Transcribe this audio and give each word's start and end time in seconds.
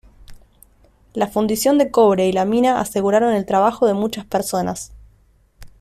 La 1.13 1.27
fundición 1.27 1.77
de 1.77 1.91
cobre 1.91 2.25
y 2.27 2.31
la 2.31 2.43
mina 2.43 2.79
aseguraron 2.81 3.35
el 3.35 3.45
trabajo 3.45 3.85
de 3.85 3.93
muchas 3.93 4.25
personas. 4.25 4.93